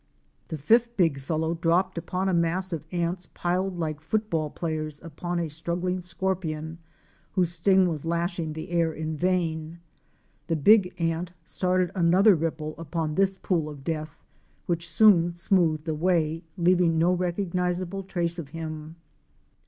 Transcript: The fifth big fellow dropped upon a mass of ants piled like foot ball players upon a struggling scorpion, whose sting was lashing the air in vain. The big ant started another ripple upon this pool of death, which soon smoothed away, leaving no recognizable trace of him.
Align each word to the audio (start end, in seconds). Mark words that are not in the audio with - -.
The 0.47 0.57
fifth 0.57 0.97
big 0.97 1.19
fellow 1.19 1.53
dropped 1.53 1.95
upon 1.95 2.27
a 2.27 2.33
mass 2.33 2.73
of 2.73 2.83
ants 2.91 3.27
piled 3.35 3.77
like 3.77 4.01
foot 4.01 4.31
ball 4.31 4.49
players 4.49 4.99
upon 5.03 5.37
a 5.39 5.47
struggling 5.47 6.01
scorpion, 6.01 6.79
whose 7.33 7.51
sting 7.51 7.87
was 7.87 8.03
lashing 8.03 8.53
the 8.53 8.71
air 8.71 8.91
in 8.91 9.15
vain. 9.15 9.77
The 10.47 10.55
big 10.55 10.99
ant 10.99 11.33
started 11.43 11.91
another 11.93 12.33
ripple 12.33 12.73
upon 12.79 13.13
this 13.13 13.37
pool 13.37 13.69
of 13.69 13.83
death, 13.83 14.23
which 14.65 14.89
soon 14.89 15.35
smoothed 15.35 15.87
away, 15.87 16.45
leaving 16.57 16.97
no 16.97 17.13
recognizable 17.13 18.01
trace 18.01 18.39
of 18.39 18.49
him. 18.57 18.95